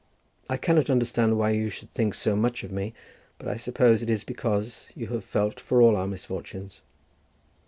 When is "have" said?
5.09-5.23